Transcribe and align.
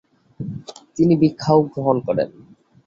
তিনি 0.95 1.13
ভিক্ষাও 1.21 1.59
গ্রহণ 1.73 1.97
করেন। 2.07 2.29